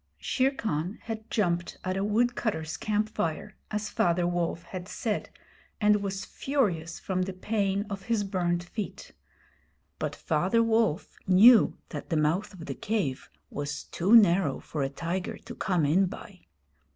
Shere 0.17 0.49
Khan 0.49 0.97
had 1.03 1.29
jumped 1.29 1.77
at 1.83 1.95
a 1.95 2.03
woodcutters' 2.03 2.75
camp 2.75 3.07
fire, 3.09 3.55
as 3.69 3.89
Father 3.91 4.25
Wolf 4.25 4.63
had 4.63 4.87
said, 4.87 5.29
and 5.79 6.01
was 6.01 6.25
furious 6.25 6.97
from 6.97 7.21
the 7.21 7.33
pain 7.33 7.85
of 7.87 8.05
his 8.05 8.23
burned 8.23 8.63
feet. 8.63 9.11
But 9.99 10.15
Father 10.15 10.63
Wolf 10.63 11.17
knew 11.27 11.77
that 11.89 12.09
the 12.09 12.17
mouth 12.17 12.51
of 12.51 12.65
the 12.65 12.73
cave 12.73 13.29
was 13.51 13.83
too 13.83 14.15
narrow 14.15 14.59
for 14.59 14.81
a 14.81 14.89
tiger 14.89 15.37
to 15.37 15.53
come 15.53 15.85
in 15.85 16.07
by. 16.07 16.47